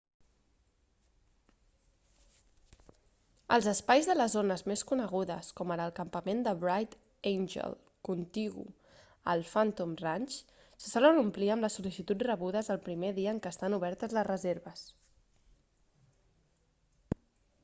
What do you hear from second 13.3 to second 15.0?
en què estan obertes les reserves